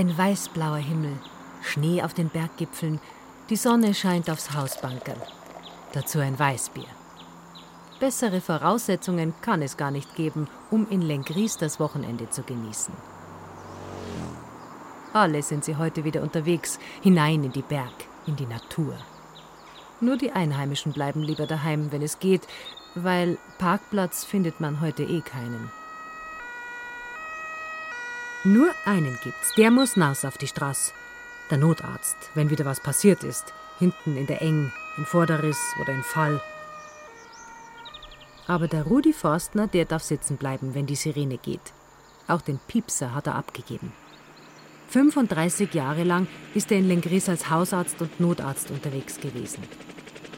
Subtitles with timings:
[0.00, 1.12] Ein weißblauer Himmel,
[1.60, 3.00] Schnee auf den Berggipfeln,
[3.50, 5.20] die Sonne scheint aufs Hausbankerl.
[5.92, 6.86] Dazu ein Weißbier.
[8.00, 12.94] Bessere Voraussetzungen kann es gar nicht geben, um in Lengries das Wochenende zu genießen.
[15.12, 17.92] Alle sind sie heute wieder unterwegs, hinein in die Berg,
[18.26, 18.96] in die Natur.
[20.00, 22.48] Nur die Einheimischen bleiben lieber daheim, wenn es geht,
[22.94, 25.70] weil Parkplatz findet man heute eh keinen.
[28.42, 30.92] Nur einen gibt's, der muss naus auf die Straße.
[31.50, 33.52] Der Notarzt, wenn wieder was passiert ist.
[33.78, 36.40] Hinten in der Eng, in Vorderriss oder in Fall.
[38.46, 41.74] Aber der Rudi Forstner, der darf sitzen bleiben, wenn die Sirene geht.
[42.28, 43.92] Auch den Piepser hat er abgegeben.
[44.88, 49.62] 35 Jahre lang ist er in Lengris als Hausarzt und Notarzt unterwegs gewesen.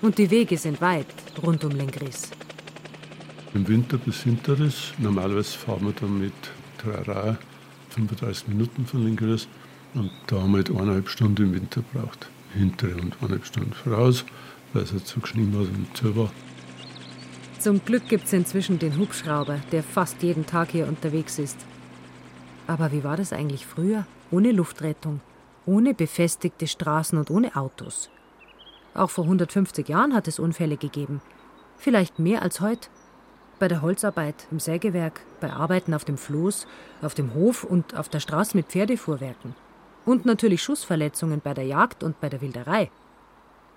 [0.03, 1.07] Und die Wege sind weit
[1.41, 2.33] rund um Lengris.
[3.55, 4.93] Im Winter bis Hinterriss.
[4.99, 6.35] Normalerweise fahren wir dann mit
[6.79, 7.39] Trara
[7.93, 9.49] 35 Minuten von Lingres
[9.95, 12.29] und da haben wir halt eineinhalb Stunden im Winter gebraucht.
[12.55, 14.25] Hintere und eineinhalb Stunden voraus,
[14.73, 16.31] weil es halt so geschnien war und zu war.
[17.59, 21.59] Zum Glück gibt es inzwischen den Hubschrauber, der fast jeden Tag hier unterwegs ist.
[22.67, 24.07] Aber wie war das eigentlich früher?
[24.31, 25.21] Ohne Luftrettung,
[25.67, 28.11] ohne befestigte Straßen und ohne Autos.
[28.95, 31.21] Auch vor 150 Jahren hat es Unfälle gegeben.
[31.77, 32.89] Vielleicht mehr als heute.
[33.63, 36.67] Bei der Holzarbeit, im Sägewerk, bei Arbeiten auf dem Floß,
[37.01, 39.55] auf dem Hof und auf der Straße mit Pferdefuhrwerken.
[40.05, 42.91] Und natürlich Schussverletzungen bei der Jagd und bei der Wilderei.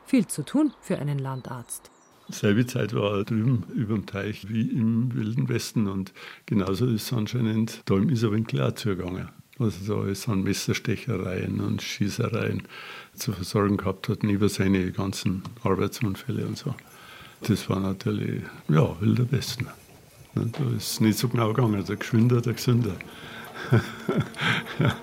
[0.08, 1.91] Viel zu tun für einen Landarzt.
[2.30, 6.13] Selbe Zeit war er drüben über dem Teich wie im Wilden Westen und
[6.47, 9.30] genauso ist es anscheinend da im Isarwinkel auch zugegangen.
[9.59, 12.63] Also da ist an Messerstechereien und Schießereien
[13.13, 16.73] zu versorgen gehabt hat, neben seine ganzen Arbeitsunfälle und so.
[17.41, 19.67] Das war natürlich, ja, wilder Westen.
[20.33, 20.41] Da
[20.75, 22.95] ist es nicht so genau gegangen, der Geschwinder, der Gesünder.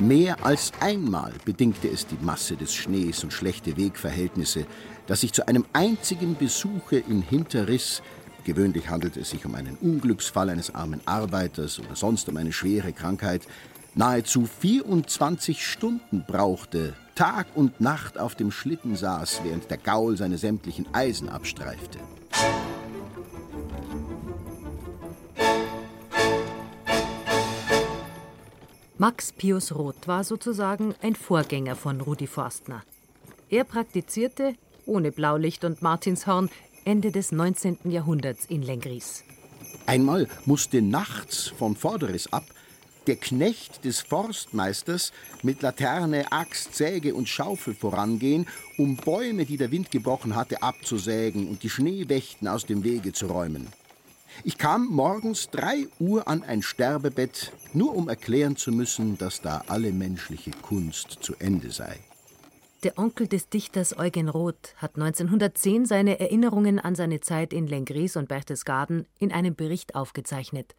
[0.00, 4.66] Mehr als einmal bedingte es die Masse des Schnees und schlechte Wegverhältnisse,
[5.06, 8.02] dass ich zu einem einzigen Besuche in Hinterriss
[8.44, 12.92] gewöhnlich handelt es sich um einen Unglücksfall eines armen Arbeiters oder sonst um eine schwere
[12.92, 13.42] Krankheit,
[13.94, 20.38] nahezu 24 Stunden brauchte, Tag und Nacht auf dem Schlitten saß, während der Gaul seine
[20.38, 21.98] sämtlichen Eisen abstreifte.
[28.96, 32.82] Max Pius Roth war sozusagen ein Vorgänger von Rudi Forstner.
[33.50, 34.54] Er praktizierte,
[34.86, 36.48] ohne Blaulicht und Martinshorn,
[36.84, 37.90] Ende des 19.
[37.90, 39.24] Jahrhunderts in Lengries.
[39.86, 42.44] Einmal musste nachts von Vorderes ab
[43.06, 48.46] der Knecht des Forstmeisters mit Laterne, Axt, Säge und Schaufel vorangehen,
[48.78, 53.26] um Bäume, die der Wind gebrochen hatte, abzusägen und die Schneewächten aus dem Wege zu
[53.26, 53.68] räumen.
[54.42, 59.62] Ich kam morgens drei Uhr an ein Sterbebett, nur um erklären zu müssen, dass da
[59.68, 62.00] alle menschliche Kunst zu Ende sei.
[62.82, 68.16] Der Onkel des Dichters Eugen Roth hat 1910 seine Erinnerungen an seine Zeit in Lengries
[68.16, 70.74] und Berchtesgaden in einem Bericht aufgezeichnet.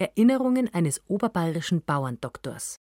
[0.00, 2.76] Erinnerungen eines oberbayerischen Bauerndoktors.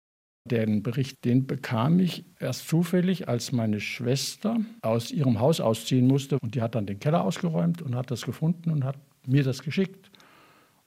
[0.46, 6.38] Den Bericht, den bekam ich erst zufällig, als meine Schwester aus ihrem Haus ausziehen musste.
[6.40, 9.62] Und die hat dann den Keller ausgeräumt und hat das gefunden und hat mir das
[9.62, 10.10] geschickt.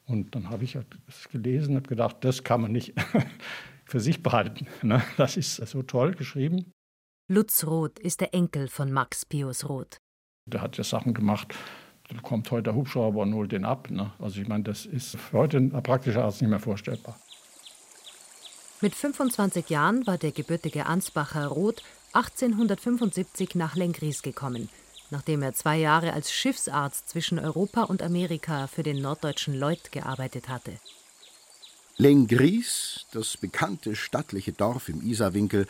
[0.06, 2.94] Und dann habe ich das halt gelesen und habe gedacht, das kann man nicht
[3.86, 4.68] für sich behalten.
[4.84, 5.02] Ne?
[5.18, 6.72] Das ist so toll geschrieben.
[7.30, 9.98] Lutz Roth ist der Enkel von Max Pius Roth.
[10.46, 11.56] Der hat ja Sachen gemacht,
[12.24, 13.90] kommt heute der Hubschrauber und holt den ab.
[13.90, 14.12] Ne?
[14.20, 17.20] Also ich meine, das ist für heute ein praktischer Arzt nicht mehr vorstellbar.
[18.82, 24.70] Mit 25 Jahren war der gebürtige Ansbacher Roth 1875 nach Lengries gekommen–
[25.10, 30.50] nachdem er zwei Jahre als Schiffsarzt zwischen Europa und Amerika für den norddeutschen Lloyd gearbeitet
[30.50, 30.74] hatte.
[31.98, 35.68] Lengries, das bekannte stattliche Dorf im Isarwinkel,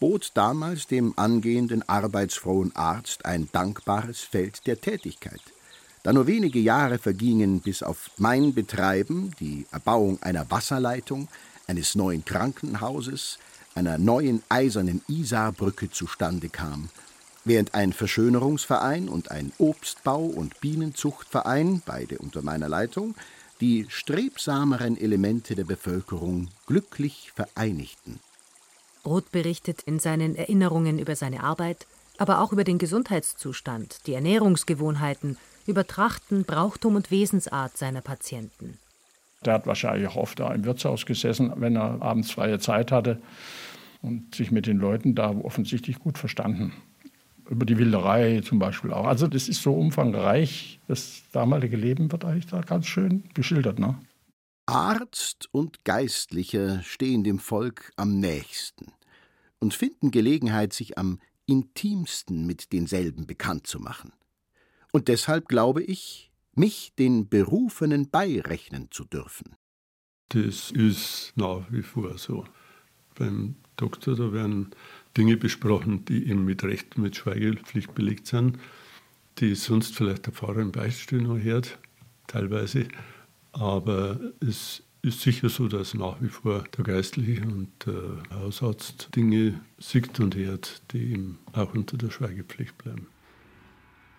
[0.00, 5.40] bot damals dem angehenden arbeitsfrohen Arzt ein dankbares Feld der Tätigkeit.
[6.02, 11.28] Da nur wenige Jahre vergingen, bis auf mein Betreiben, die Erbauung einer Wasserleitung,
[11.66, 13.38] eines neuen Krankenhauses,
[13.74, 16.88] einer neuen eisernen Isarbrücke zustande kam
[17.48, 23.14] während ein Verschönerungsverein und ein Obstbau- und Bienenzuchtverein, beide unter meiner Leitung,
[23.60, 28.20] die strebsameren Elemente der Bevölkerung glücklich vereinigten.
[29.04, 31.86] Roth berichtet in seinen Erinnerungen über seine Arbeit,
[32.18, 38.78] aber auch über den Gesundheitszustand, die Ernährungsgewohnheiten, über Trachten, Brauchtum und Wesensart seiner Patienten.
[39.44, 43.20] Der hat wahrscheinlich auch oft da im Wirtshaus gesessen, wenn er abends freie Zeit hatte
[44.02, 46.72] und sich mit den Leuten da offensichtlich gut verstanden
[47.48, 49.06] über die Wilderei zum Beispiel auch.
[49.06, 53.78] Also das ist so umfangreich, das damalige Leben wird eigentlich da ganz schön geschildert.
[53.78, 53.98] Ne?
[54.66, 58.92] Arzt und Geistlicher stehen dem Volk am nächsten
[59.60, 64.12] und finden Gelegenheit, sich am intimsten mit denselben bekannt zu machen.
[64.98, 69.54] Und deshalb glaube ich, mich den Berufenen beirechnen zu dürfen.
[70.30, 72.44] Das ist nach wie vor so.
[73.14, 74.70] Beim Doktor, da werden
[75.16, 78.58] Dinge besprochen, die eben mit Recht, mit Schweigepflicht belegt sind,
[79.38, 81.78] die sonst vielleicht der Pfarrer im Beichtstuhl noch hört,
[82.26, 82.88] teilweise.
[83.52, 89.60] Aber es ist sicher so, dass nach wie vor der Geistliche und der Hausarzt Dinge
[89.78, 93.06] sieht und hört, die ihm auch unter der Schweigepflicht bleiben.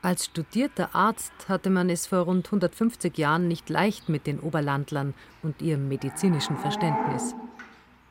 [0.02, 5.14] Als studierter Arzt hatte man es vor rund 150 Jahren nicht leicht mit den Oberlandlern
[5.44, 7.36] und ihrem medizinischen Verständnis.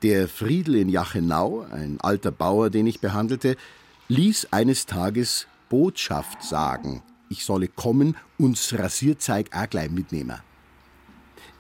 [0.03, 3.57] Der Friedel in Jachenau, ein alter Bauer, den ich behandelte,
[4.09, 10.39] ließ eines Tages Botschaft sagen, ich solle kommen und Rasierzeig auch gleich mitnehmen.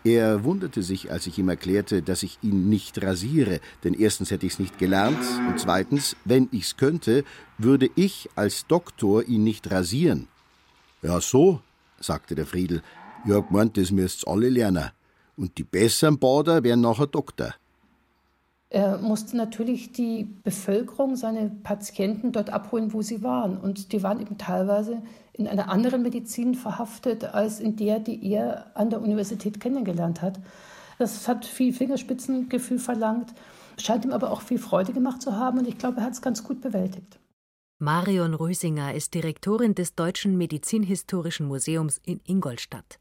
[0.04, 4.46] Er wunderte sich, als ich ihm erklärte, dass ich ihn nicht rasiere, denn erstens hätte
[4.46, 5.18] ich's nicht gelernt
[5.48, 7.24] und zweitens, wenn ich's könnte,
[7.58, 10.28] würde ich als Doktor ihn nicht rasieren.
[11.02, 11.60] Ja, so,
[12.00, 12.82] sagte der Friedel.
[13.26, 14.90] Ja, gemeint, das müsst's alle lernen.
[15.36, 17.54] Und die besseren Bader wären nachher Doktor.
[18.70, 23.56] Er musste natürlich die Bevölkerung, seine Patienten dort abholen, wo sie waren.
[23.56, 25.00] Und die waren eben teilweise
[25.32, 30.38] in einer anderen Medizin verhaftet, als in der, die er an der Universität kennengelernt hat.
[30.99, 33.32] Das hat viel Fingerspitzengefühl verlangt,
[33.79, 35.61] scheint ihm aber auch viel Freude gemacht zu haben.
[35.61, 37.19] Und ich glaube, er hat es ganz gut bewältigt.
[37.79, 42.99] Marion Rösinger ist Direktorin des Deutschen Medizinhistorischen Museums in Ingolstadt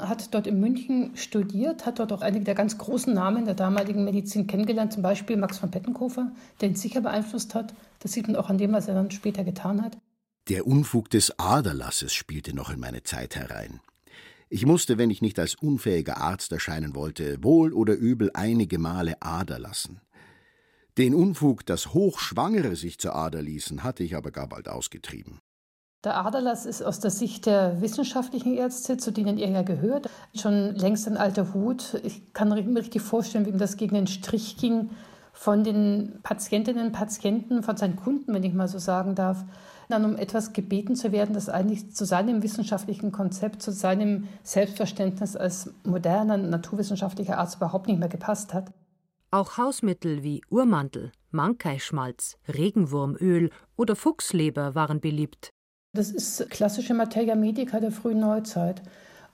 [0.00, 4.04] hat dort in München studiert, hat dort auch einige der ganz großen Namen der damaligen
[4.04, 7.74] Medizin kennengelernt, zum Beispiel Max von Pettenkofer, der ihn sicher beeinflusst hat.
[8.00, 9.98] Das sieht man auch an dem, was er dann später getan hat.
[10.48, 13.80] Der Unfug des Aderlasses spielte noch in meine Zeit herein.
[14.48, 19.20] Ich musste, wenn ich nicht als unfähiger Arzt erscheinen wollte, wohl oder übel einige Male
[19.20, 20.00] Ader lassen.
[20.96, 25.40] Den Unfug, dass Hochschwangere sich zur Ader ließen, hatte ich aber gar bald ausgetrieben.
[26.08, 30.74] Der Aderlass ist aus der Sicht der wissenschaftlichen Ärzte, zu denen er ja gehört, schon
[30.74, 32.00] längst ein alter Hut.
[32.02, 34.88] Ich kann mir richtig vorstellen, wie ihm das gegen den Strich ging
[35.34, 39.44] von den Patientinnen und Patienten, von seinen Kunden, wenn ich mal so sagen darf,
[39.90, 45.36] dann um etwas gebeten zu werden, das eigentlich zu seinem wissenschaftlichen Konzept, zu seinem Selbstverständnis
[45.36, 48.72] als moderner naturwissenschaftlicher Arzt überhaupt nicht mehr gepasst hat.
[49.30, 55.52] Auch Hausmittel wie Urmantel, Mankeischmalz, Regenwurmöl oder Fuchsleber waren beliebt.
[55.94, 58.82] Das ist klassische Materia Medica der frühen Neuzeit.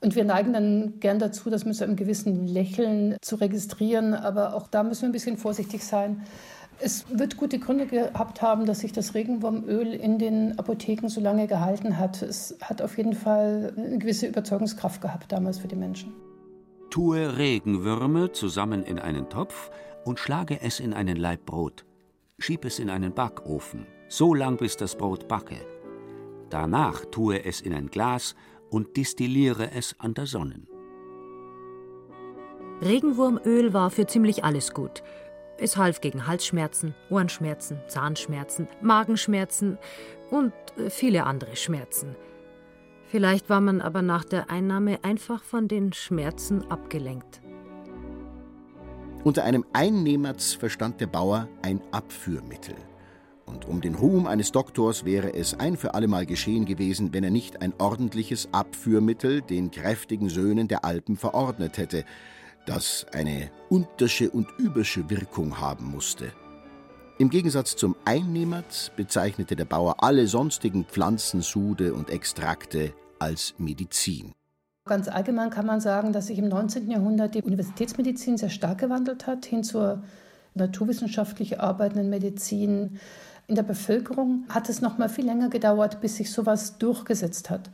[0.00, 4.54] Und wir neigen dann gern dazu, das mit so einem gewissen Lächeln zu registrieren, aber
[4.54, 6.22] auch da müssen wir ein bisschen vorsichtig sein.
[6.80, 11.46] Es wird gute Gründe gehabt haben, dass sich das Regenwurmöl in den Apotheken so lange
[11.46, 12.22] gehalten hat.
[12.22, 16.12] Es hat auf jeden Fall eine gewisse Überzeugungskraft gehabt damals für die Menschen.
[16.90, 19.70] Tue Regenwürme zusammen in einen Topf
[20.04, 21.84] und schlage es in einen Laib Brot.
[22.38, 25.56] Schieb es in einen Backofen, so lang bis das Brot backe.
[26.54, 28.36] Danach tue es in ein Glas
[28.70, 30.68] und distilliere es an der Sonne.
[32.80, 35.02] Regenwurmöl war für ziemlich alles gut.
[35.58, 39.78] Es half gegen Halsschmerzen, Ohrenschmerzen, Zahnschmerzen, Magenschmerzen
[40.30, 42.14] und äh, viele andere Schmerzen.
[43.08, 47.42] Vielleicht war man aber nach der Einnahme einfach von den Schmerzen abgelenkt.
[49.25, 52.76] Unter einem Einnehmerz verstand der Bauer ein Abführmittel
[53.54, 57.30] und um den Ruhm eines Doktors wäre es ein für allemal geschehen gewesen, wenn er
[57.30, 62.04] nicht ein ordentliches Abführmittel den kräftigen Söhnen der Alpen verordnet hätte,
[62.66, 66.32] das eine untersche und übersche Wirkung haben musste.
[67.18, 74.32] Im Gegensatz zum Einnehmert bezeichnete der Bauer alle sonstigen Pflanzensude und Extrakte als Medizin.
[74.87, 76.90] Ganz allgemein kann man sagen, dass sich im 19.
[76.90, 80.02] Jahrhundert die Universitätsmedizin sehr stark gewandelt hat, hin zur
[80.54, 82.99] naturwissenschaftlich arbeitenden Medizin,
[83.46, 87.70] in der Bevölkerung hat es noch mal viel länger gedauert, bis sich sowas durchgesetzt hat.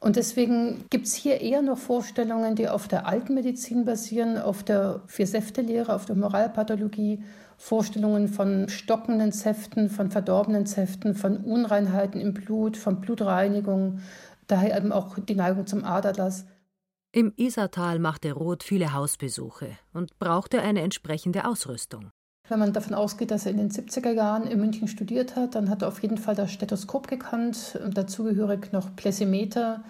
[0.00, 4.62] Und deswegen gibt es hier eher noch Vorstellungen, die auf der alten Medizin basieren, auf
[4.62, 7.24] der Vier-Säfte-Lehre, auf der Moralpathologie,
[7.56, 13.98] Vorstellungen von stockenden Säften, von verdorbenen Säften, von Unreinheiten im Blut, von Blutreinigung,
[14.46, 16.46] daher eben auch die Neigung zum Aderlass.
[17.10, 22.10] Im Isartal machte Roth viele Hausbesuche und brauchte eine entsprechende Ausrüstung.
[22.48, 25.68] Wenn man davon ausgeht, dass er in den 70er Jahren in München studiert hat, dann
[25.68, 29.84] hat er auf jeden Fall das Stethoskop gekannt, dazugehörig noch Plesimeter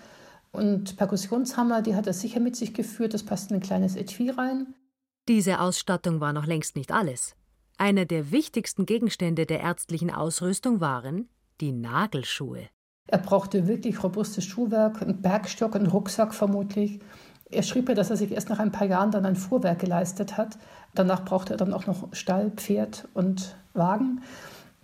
[0.50, 4.31] und Perkussionshammer, die hat er sicher mit sich geführt, das passt in ein kleines Etui
[4.31, 4.75] rein.
[5.29, 7.37] Diese Ausstattung war noch längst nicht alles.
[7.77, 11.29] Einer der wichtigsten Gegenstände der ärztlichen Ausrüstung waren
[11.61, 12.69] die Nagelschuhe.
[13.07, 16.99] Er brauchte wirklich robustes Schuhwerk, einen Bergstock, einen Rucksack vermutlich.
[17.50, 20.37] Er schrieb ja, dass er sich erst nach ein paar Jahren dann ein Fuhrwerk geleistet
[20.37, 20.59] hat.
[20.95, 24.23] Danach brauchte er dann auch noch Stall, Pferd und Wagen.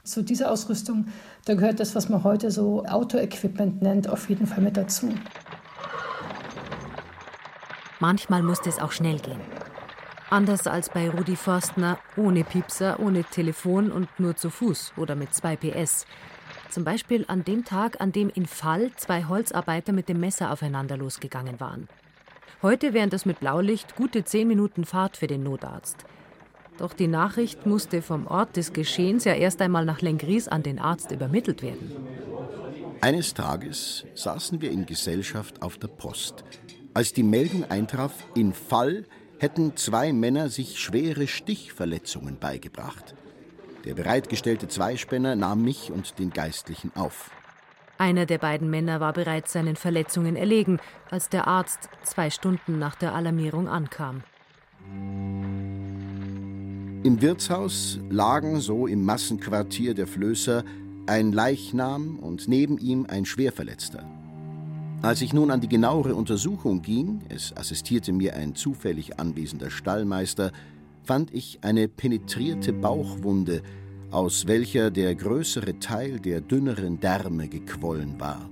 [0.03, 1.07] Zu dieser Ausrüstung,
[1.45, 5.15] da gehört das, was man heute so Auto-Equipment nennt, auf jeden Fall mit dazu.
[8.01, 9.41] Manchmal musste es auch schnell gehen.
[10.31, 15.35] Anders als bei Rudi Forstner, ohne Piepser, ohne Telefon und nur zu Fuß oder mit
[15.35, 16.07] zwei PS.
[16.71, 20.97] Zum Beispiel an dem Tag, an dem in Fall zwei Holzarbeiter mit dem Messer aufeinander
[20.97, 21.89] losgegangen waren.
[22.65, 26.07] Heute wären das mit Blaulicht gute zehn Minuten Fahrt für den Notarzt.
[26.79, 30.79] Doch die Nachricht musste vom Ort des Geschehens ja erst einmal nach Lengries an den
[30.79, 31.95] Arzt übermittelt werden.
[33.03, 36.43] Eines Tages saßen wir in Gesellschaft auf der Post,
[36.95, 39.05] als die Meldung eintraf, in Fall
[39.39, 43.15] hätten zwei Männer sich schwere Stichverletzungen beigebracht.
[43.85, 47.31] Der bereitgestellte Zweispänner nahm mich und den Geistlichen auf.
[47.97, 52.97] Einer der beiden Männer war bereits seinen Verletzungen erlegen, als der Arzt zwei Stunden nach
[52.97, 54.23] der Alarmierung ankam.
[57.05, 60.65] Im Wirtshaus lagen, so im Massenquartier der Flößer,
[61.07, 64.05] ein Leichnam und neben ihm ein Schwerverletzter.
[65.03, 70.51] Als ich nun an die genauere Untersuchung ging, es assistierte mir ein zufällig anwesender Stallmeister,
[71.03, 73.63] fand ich eine penetrierte Bauchwunde,
[74.15, 78.49] aus welcher der größere Teil der dünneren Därme gequollen war.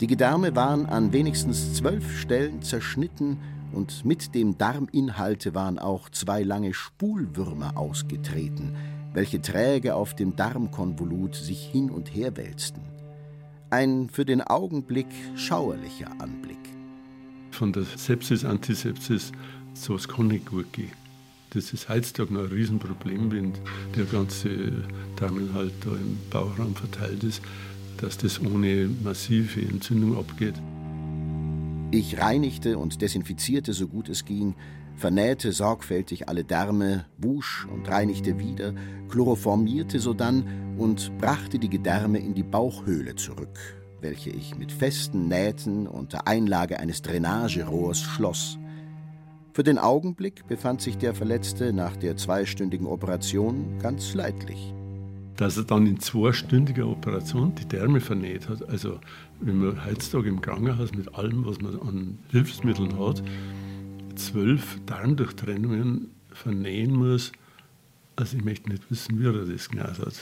[0.00, 3.38] Die Gedärme waren an wenigstens zwölf Stellen zerschnitten
[3.72, 8.74] und mit dem Darminhalte waren auch zwei lange Spulwürmer ausgetreten,
[9.12, 12.82] welche träge auf dem Darmkonvolut sich hin und her wälzten.
[13.70, 16.58] Ein für den Augenblick schauerlicher Anblick.
[17.52, 19.30] Von der Sepsis, Antisepsis,
[19.72, 21.03] sowas kann nicht gut gehen
[21.54, 23.52] das ist heutzutage noch ein Riesenproblem, wenn
[23.96, 24.48] der ganze
[25.16, 27.42] Darminhalt da im Bauchraum verteilt ist,
[27.98, 30.54] dass das ohne massive Entzündung abgeht.
[31.92, 34.56] Ich reinigte und desinfizierte so gut es ging,
[34.96, 38.74] vernähte sorgfältig alle Därme, wusch und reinigte wieder,
[39.08, 40.44] chloroformierte sodann
[40.76, 43.58] und brachte die Gedärme in die Bauchhöhle zurück,
[44.00, 48.58] welche ich mit festen Nähten unter Einlage eines Drainagerohrs schloss.
[49.54, 54.74] Für den Augenblick befand sich der Verletzte nach der zweistündigen Operation ganz leidlich.
[55.36, 58.98] Dass er dann in zweistündiger Operation die Därme vernäht hat, also
[59.38, 63.22] wenn man heutzutage im Krankenhaus mit allem, was man an Hilfsmitteln hat,
[64.16, 67.30] zwölf Darmdurchtrennungen vernähen muss,
[68.16, 70.14] also ich möchte nicht wissen, wie er das gemacht hat.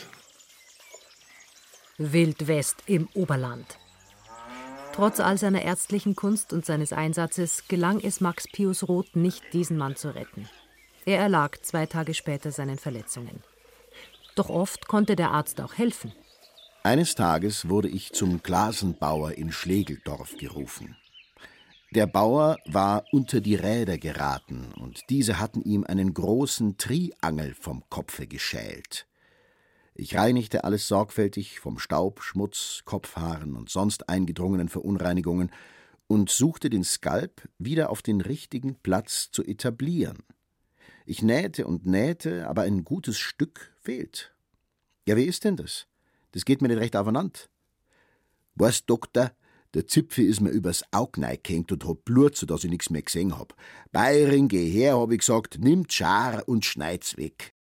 [1.97, 3.79] Wildwest im Oberland.
[4.93, 9.79] Trotz all seiner ärztlichen Kunst und seines Einsatzes gelang es Max Pius Roth nicht, diesen
[9.79, 10.49] Mann zu retten.
[11.07, 13.43] Er erlag zwei Tage später seinen Verletzungen.
[14.37, 16.13] Doch oft konnte der Arzt auch helfen.
[16.83, 20.97] Eines Tages wurde ich zum Glasenbauer in Schlegeldorf gerufen.
[21.95, 27.83] Der Bauer war unter die Räder geraten, und diese hatten ihm einen großen Triangel vom
[27.91, 29.07] Kopfe geschält.
[29.95, 35.51] Ich reinigte alles sorgfältig vom Staub, Schmutz, Kopfhaaren und sonst eingedrungenen Verunreinigungen
[36.07, 40.19] und suchte den Skalp wieder auf den richtigen Platz zu etablieren.
[41.05, 44.35] Ich nähte und nähte, aber ein gutes Stück fehlt.
[45.07, 45.87] Ja, wie ist denn das?
[46.31, 47.41] Das geht mir nicht recht aufeinander.
[48.55, 49.33] Weißt, Doktor,
[49.75, 53.03] der Zipfel ist mir übers Auge gehängt und hat Blut, so dass ich nichts mehr
[53.03, 53.55] gesehen hab.
[53.91, 57.53] Bayern, geh her, hab ich gesagt, nimmt Schar und schneid's weg.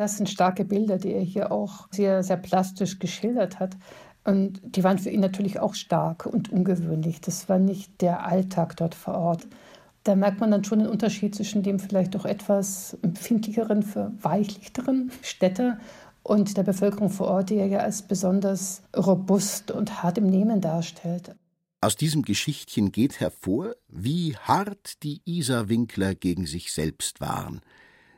[0.00, 3.76] Das sind starke Bilder, die er hier auch sehr, sehr plastisch geschildert hat.
[4.24, 7.20] Und die waren für ihn natürlich auch stark und ungewöhnlich.
[7.20, 9.46] Das war nicht der Alltag dort vor Ort.
[10.04, 15.78] Da merkt man dann schon den Unterschied zwischen dem vielleicht doch etwas empfindlicheren, verweichlichteren Städter
[16.22, 20.62] und der Bevölkerung vor Ort, die er ja als besonders robust und hart im Nehmen
[20.62, 21.36] darstellt.
[21.82, 27.60] Aus diesem Geschichtchen geht hervor, wie hart die Isar-Winkler gegen sich selbst waren–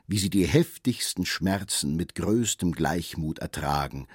[0.07, 4.07] wie sie die heftigsten Schmerzen mit größtem Gleichmut ertragen,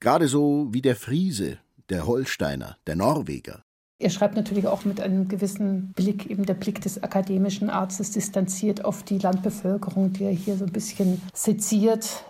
[0.00, 1.58] gerade so wie der Friese,
[1.88, 3.64] der Holsteiner, der Norweger.
[3.98, 8.84] Er schreibt natürlich auch mit einem gewissen Blick, eben der Blick des akademischen Arztes, distanziert
[8.84, 12.24] auf die Landbevölkerung, die er hier so ein bisschen seziert.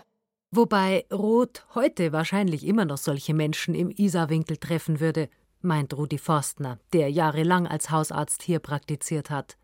[0.51, 5.29] Wobei Roth heute wahrscheinlich immer noch solche Menschen im Isarwinkel treffen würde,
[5.61, 9.57] meint Rudi Forstner, der jahrelang als Hausarzt hier praktiziert hat.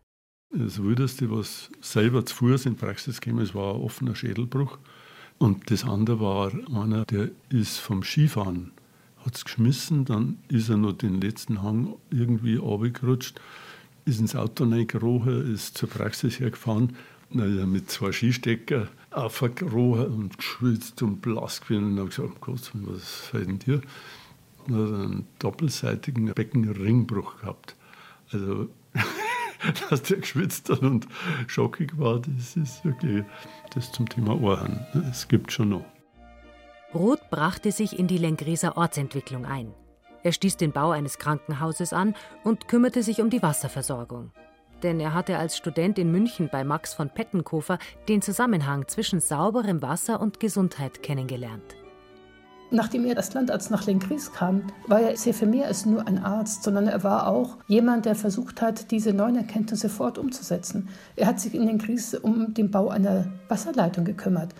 [0.52, 4.78] Das Wildeste, was selber zu Fuß in Praxis kam, es war ein offener Schädelbruch.
[5.38, 8.72] Und das andere war einer, der ist vom Skifahren,
[9.24, 13.40] hat es geschmissen, dann ist er noch den letzten Hang irgendwie runtergerutscht,
[14.04, 16.96] ist ins Auto reingekrochen, ist zur Praxis hergefahren
[17.32, 23.02] naja, mit zwei Skistecker aufgerochen und geschwitzt und blass gewesen und habe gesagt, Gott, was
[23.02, 23.80] fällt denn dir?
[24.66, 27.76] Und hat einen doppelseitigen Beckenringbruch gehabt.
[28.32, 28.68] Also,
[29.90, 31.06] dass der geschwitzt hat und
[31.46, 33.24] schockig war, das ist wirklich
[33.74, 34.86] das zum Thema Ohren.
[35.10, 35.84] Es gibt schon noch.
[36.94, 39.72] Roth brachte sich in die Lengrieser Ortsentwicklung ein.
[40.22, 42.14] Er stieß den Bau eines Krankenhauses an
[42.44, 44.32] und kümmerte sich um die Wasserversorgung.
[44.82, 49.82] Denn er hatte als Student in München bei Max von Pettenkofer den Zusammenhang zwischen sauberem
[49.82, 51.76] Wasser und Gesundheit kennengelernt.
[52.72, 56.22] Nachdem er als Landarzt nach Lenkries kam, war er sehr viel mehr als nur ein
[56.22, 60.88] Arzt, sondern er war auch jemand, der versucht hat, diese neuen Erkenntnisse sofort umzusetzen.
[61.16, 64.54] Er hat sich in Lenkries um den Bau einer Wasserleitung gekümmert.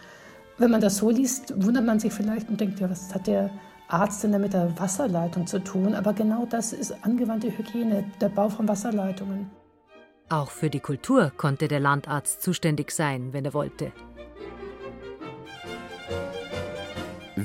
[0.59, 3.50] Wenn man das so liest, wundert man sich vielleicht und denkt, ja, was hat der
[3.87, 5.95] Arzt denn mit der Wasserleitung zu tun?
[5.95, 9.49] Aber genau das ist angewandte Hygiene, der Bau von Wasserleitungen.
[10.29, 13.93] Auch für die Kultur konnte der Landarzt zuständig sein, wenn er wollte.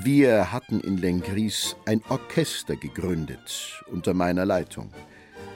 [0.03, 4.91] Wir hatten in Lengries ein Orchester gegründet unter meiner Leitung,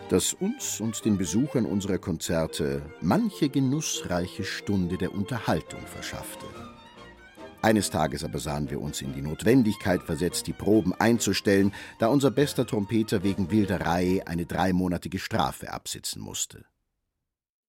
[0.07, 6.45] das uns und den Besuchern unserer Konzerte manche genussreiche Stunde der Unterhaltung verschaffte.
[7.61, 12.31] Eines Tages aber sahen wir uns in die Notwendigkeit versetzt, die Proben einzustellen, da unser
[12.31, 16.63] bester Trompeter wegen Wilderei eine dreimonatige Strafe absitzen musste.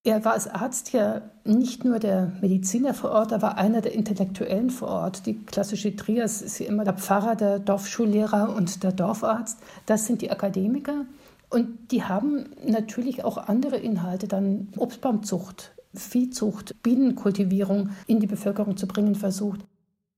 [0.02, 3.92] Er war als Arzt ja nicht nur der Mediziner vor Ort, er war einer der
[3.92, 5.26] Intellektuellen vor Ort.
[5.26, 9.58] Die klassische Trias ist ja immer der Pfarrer, der Dorfschullehrer und der Dorfarzt.
[9.84, 11.04] Das sind die Akademiker.
[11.50, 18.86] Und die haben natürlich auch andere Inhalte, dann Obstbaumzucht, Viehzucht, Bienenkultivierung in die Bevölkerung zu
[18.86, 19.60] bringen versucht.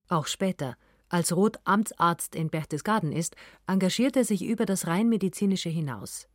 [0.09, 0.77] Auch später,
[1.09, 3.35] als Roth Amtsarzt in Berchtesgaden ist,
[3.67, 6.29] engagiert er sich über das rein medizinische hinaus.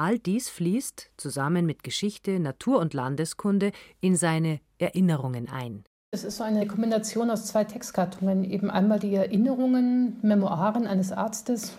[0.00, 5.84] All dies fließt, zusammen mit Geschichte, Natur- und Landeskunde, in seine Erinnerungen ein.
[6.10, 8.42] Es ist so eine Kombination aus zwei Textgattungen.
[8.44, 11.74] Eben einmal die Erinnerungen, Memoiren eines Arztes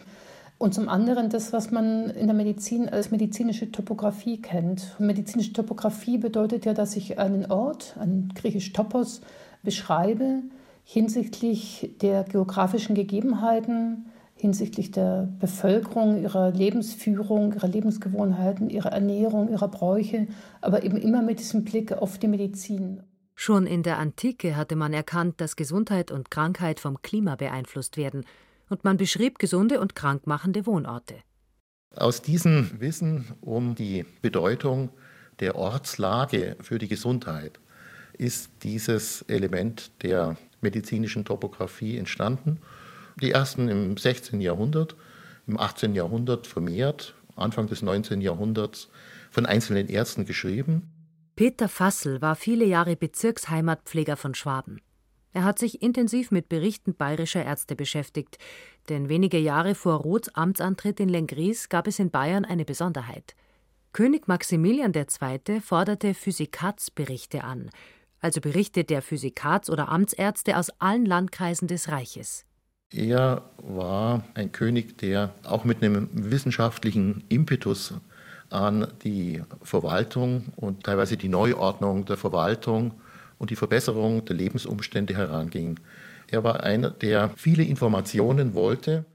[0.59, 5.00] und zum anderen das, was man in der Medizin als medizinische Topographie kennt.
[5.00, 9.22] Medizinische Topographie bedeutet ja, dass ich einen Ort, einen griechisch Topos,
[9.63, 10.43] beschreibe,
[10.83, 14.10] hinsichtlich der geografischen Gegebenheiten,
[14.41, 20.27] hinsichtlich der Bevölkerung, ihrer Lebensführung, ihrer Lebensgewohnheiten, ihrer Ernährung, ihrer Bräuche,
[20.61, 23.03] aber eben immer mit diesem Blick auf die Medizin.
[23.35, 28.25] Schon in der Antike hatte man erkannt, dass Gesundheit und Krankheit vom Klima beeinflusst werden,
[28.69, 31.15] und man beschrieb gesunde und krankmachende Wohnorte.
[31.95, 34.89] Aus diesem Wissen um die Bedeutung
[35.39, 37.59] der Ortslage für die Gesundheit
[38.17, 42.59] ist dieses Element der medizinischen Topographie entstanden.
[43.22, 44.42] Die ersten im 16.
[44.42, 44.96] Jahrhundert,
[45.48, 45.96] im 18.
[45.96, 48.22] Jahrhundert vermehrt, Anfang des 19.
[48.22, 48.90] Jahrhunderts
[49.29, 50.92] von einzelnen Ärzten geschrieben.
[51.36, 54.81] Peter Fassel war viele Jahre Bezirksheimatpfleger von Schwaben.
[55.34, 58.38] Er hat sich intensiv mit Berichten bayerischer Ärzte beschäftigt,
[58.90, 63.36] denn wenige Jahre vor Roths Amtsantritt in Lengries gab es in Bayern eine Besonderheit.
[63.94, 65.62] König Maximilian II.
[65.62, 67.70] forderte Physikatsberichte an,
[68.20, 72.46] also Berichte der Physikats- oder Amtsärzte aus allen Landkreisen des Reiches.
[72.93, 77.93] Er war ein König, der auch mit einem wissenschaftlichen Impetus
[78.49, 82.93] an die Verwaltung und teilweise die Neuordnung der Verwaltung
[83.37, 85.79] und die Verbesserung der Lebensumstände heranging.
[86.27, 89.05] Er war einer, der viele Informationen wollte.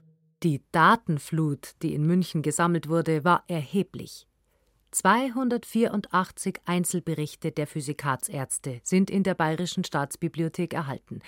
[0.41, 4.27] Die Datenflut, die in München gesammelt wurde, war erheblich.
[4.91, 11.21] 284 Einzelberichte der Physikatsärzte sind in der Bayerischen Staatsbibliothek erhalten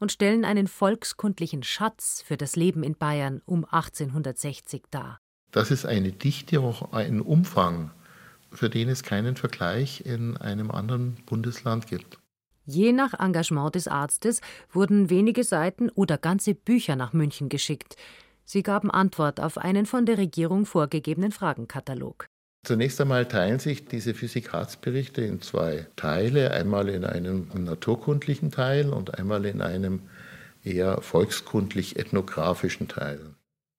[0.00, 5.18] und stellen einen volkskundlichen Schatz für das Leben in Bayern um 1860 dar.
[5.52, 7.90] Das ist eine Dichte, auch ein Umfang,
[8.50, 12.18] für den es keinen Vergleich in einem anderen Bundesland gibt.
[12.64, 14.40] Je nach Engagement des Arztes
[14.72, 17.96] wurden wenige Seiten oder ganze Bücher nach München geschickt.
[18.44, 22.28] Sie gaben Antwort auf einen von der Regierung vorgegebenen Fragenkatalog.
[22.66, 29.16] Zunächst einmal teilen sich diese Physikatsberichte in zwei Teile, einmal in einem naturkundlichen Teil und
[29.16, 30.00] einmal in einem
[30.64, 33.20] eher volkskundlich-ethnografischen Teil.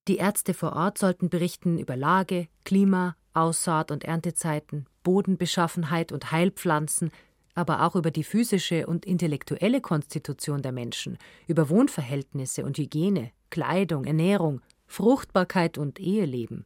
[0.07, 7.11] Die Ärzte vor Ort sollten berichten über Lage, Klima, Aussaat und Erntezeiten, Bodenbeschaffenheit und Heilpflanzen,
[7.55, 14.05] aber auch über die physische und intellektuelle Konstitution der Menschen, über Wohnverhältnisse und Hygiene, Kleidung,
[14.05, 16.65] Ernährung, Fruchtbarkeit und Eheleben.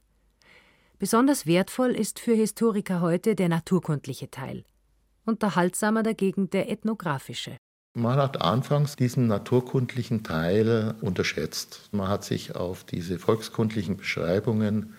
[1.01, 4.65] Besonders wertvoll ist für Historiker heute der naturkundliche Teil,
[5.25, 7.57] unterhaltsamer dagegen der ethnografische.
[7.95, 11.89] Man hat anfangs diesen naturkundlichen Teil unterschätzt.
[11.91, 14.93] Man hat sich auf diese volkskundlichen Beschreibungen,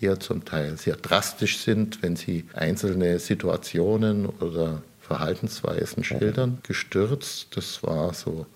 [0.00, 7.56] die ja zum Teil sehr drastisch sind, wenn sie einzelne Situationen oder Verhaltensweisen schildern, gestürzt.
[7.56, 8.46] Das war so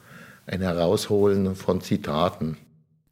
[0.44, 2.56] ein Herausholen von Zitaten.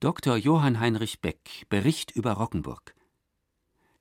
[0.01, 0.37] Dr.
[0.37, 2.98] Johann Heinrich Beck Bericht über Rockenburg.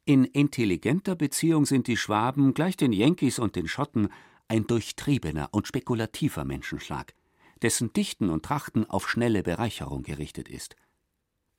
[0.08, 4.08] In intelligenter Beziehung sind die Schwaben gleich den Yankees und den Schotten
[4.48, 7.14] ein durchtriebener und spekulativer Menschenschlag,
[7.62, 10.78] dessen Dichten und Trachten auf schnelle Bereicherung gerichtet ist.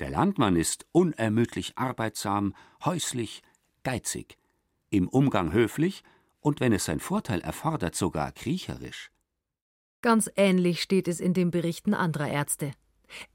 [0.01, 3.43] Der Landmann ist unermüdlich arbeitsam, häuslich,
[3.83, 4.39] geizig,
[4.89, 6.03] im Umgang höflich
[6.41, 9.11] und wenn es sein Vorteil erfordert, sogar kriecherisch.
[10.01, 12.71] Ganz ähnlich steht es in den Berichten anderer Ärzte.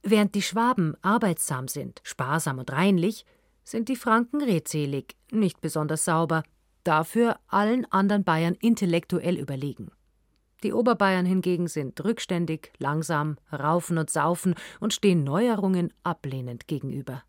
[0.02, 3.28] Während die Schwaben arbeitsam sind, sparsam und reinlich,
[3.63, 6.43] sind die Franken redselig, nicht besonders sauber,
[6.84, 9.91] dafür allen anderen Bayern intellektuell überlegen.
[10.63, 17.23] Die Oberbayern hingegen sind rückständig, langsam, raufen und saufen und stehen Neuerungen ablehnend gegenüber.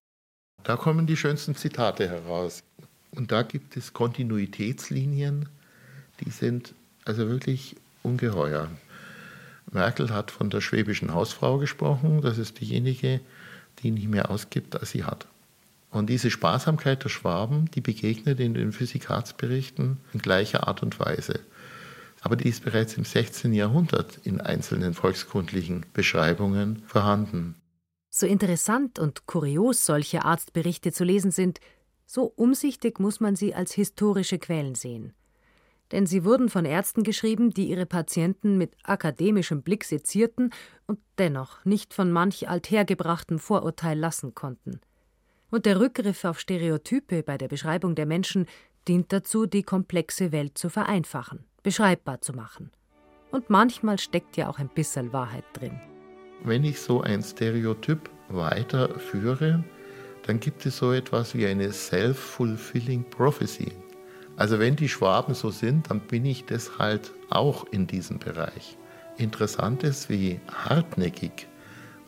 [0.63, 2.63] Da kommen die schönsten Zitate heraus.
[3.11, 5.49] Und da gibt es Kontinuitätslinien,
[6.21, 8.69] die sind also wirklich ungeheuer.
[9.71, 13.21] Merkel hat von der schwäbischen Hausfrau gesprochen, das ist diejenige,
[13.81, 15.27] die nicht mehr ausgibt, als sie hat.
[15.95, 21.41] Und diese Sparsamkeit der Schwaben, die begegnet in den Physikatsberichten in gleicher Art und Weise.
[22.21, 23.53] Aber die ist bereits im 16.
[23.53, 27.55] Jahrhundert in einzelnen volkskundlichen Beschreibungen vorhanden.
[28.11, 31.61] So interessant und kurios solche Arztberichte zu lesen sind,
[32.07, 35.15] so umsichtig muss man sie als historische Quellen sehen
[35.93, 40.51] denn sie wurden von Ärzten geschrieben, die ihre Patienten mit akademischem Blick sezierten
[40.87, 44.81] und dennoch nicht von manch althergebrachtem Vorurteil lassen konnten.
[45.55, 48.47] Und der Rückgriff auf Stereotype bei der Beschreibung der Menschen
[48.89, 52.73] dient dazu, die komplexe Welt zu vereinfachen, beschreibbar zu machen.
[53.31, 55.81] Und manchmal steckt ja auch ein bisschen Wahrheit drin.
[56.43, 59.63] Wenn ich so ein Stereotyp weiterführe,
[60.27, 63.71] dann gibt es so etwas wie eine self-fulfilling prophecy.
[64.35, 68.77] Also wenn die Schwaben so sind, dann bin ich das halt auch in diesem Bereich.
[69.19, 71.47] Interessant ist, wie hartnäckig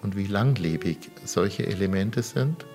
[0.02, 2.66] und wie langlebig solche Elemente sind.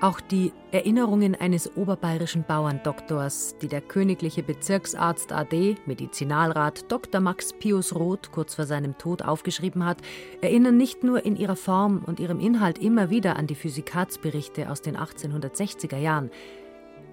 [0.00, 7.20] Auch die Erinnerungen eines oberbayerischen Bauerndoktors, die der königliche Bezirksarzt AD, Medizinalrat Dr.
[7.20, 9.98] Max Pius Roth kurz vor seinem Tod aufgeschrieben hat,
[10.40, 14.82] erinnern nicht nur in ihrer Form und ihrem Inhalt immer wieder an die Physikatsberichte aus
[14.82, 16.30] den 1860er Jahren.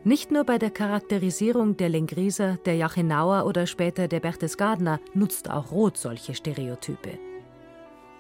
[0.04, 5.72] Nicht nur bei der Charakterisierung der Lengrieser, der Jachenauer oder später der Berchtesgadener nutzt auch
[5.72, 7.18] Roth solche Stereotype.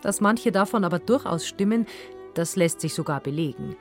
[0.01, 1.86] Dass manche davon aber durchaus stimmen,
[2.34, 3.75] das lässt sich sogar belegen.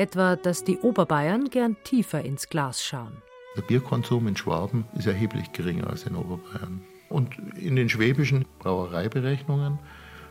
[0.00, 3.12] Etwa, dass die Oberbayern gern tiefer ins Glas schauen.
[3.54, 6.80] Der Bierkonsum in Schwaben ist erheblich geringer als in Oberbayern.
[7.10, 9.78] Und in den schwäbischen Brauereiberechnungen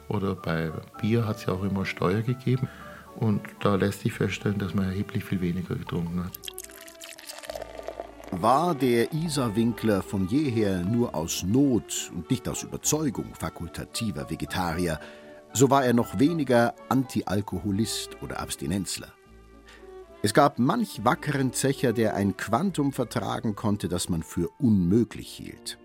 [0.07, 2.67] oder bei Bier hat es ja auch immer Steuer gegeben.
[3.17, 6.39] Und da lässt sich feststellen, dass man erheblich viel weniger getrunken hat.
[8.31, 14.99] War der Isarwinkler von jeher nur aus Not und nicht aus Überzeugung fakultativer Vegetarier,
[15.53, 19.13] so war er noch weniger Antialkoholist oder Abstinenzler.
[20.21, 25.77] Es gab manch wackeren Zecher, der ein Quantum vertragen konnte, das man für unmöglich hielt.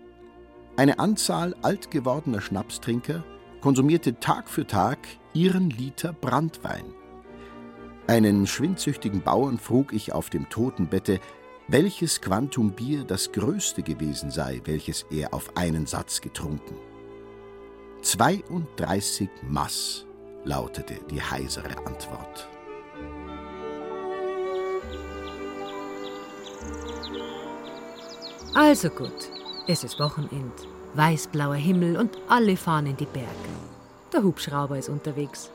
[0.75, 3.23] Eine Anzahl alt gewordener Schnapstrinker
[3.61, 4.99] konsumierte Tag für Tag
[5.33, 6.83] ihren Liter Brandwein.
[8.07, 11.21] Einen schwindsüchtigen Bauern frug ich auf dem Totenbette,
[11.69, 16.75] welches Quantum Bier das größte gewesen sei, welches er auf einen Satz getrunken.
[18.01, 20.05] 32 Mass
[20.43, 22.49] lautete die heisere Antwort.
[28.53, 29.29] Also gut,
[29.67, 30.53] es ist Wochenend,
[30.93, 33.27] weißblauer Himmel und alle fahren in die Berge.
[34.13, 35.51] Der Hubschrauber ist unterwegs.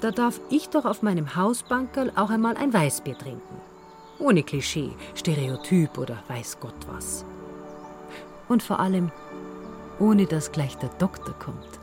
[0.00, 3.60] Da darf ich doch auf meinem Hausbankerl auch einmal ein Weißbier trinken.
[4.18, 7.24] Ohne Klischee, Stereotyp oder weiß Gott was.
[8.48, 9.10] Und vor allem,
[9.98, 11.80] ohne dass gleich der Doktor kommt.